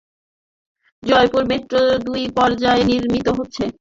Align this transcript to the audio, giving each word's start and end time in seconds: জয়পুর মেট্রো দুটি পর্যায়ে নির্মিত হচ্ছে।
জয়পুর 1.03 1.43
মেট্রো 1.45 1.81
দুটি 1.97 2.25
পর্যায়ে 2.37 2.83
নির্মিত 2.83 3.27
হচ্ছে। 3.37 3.65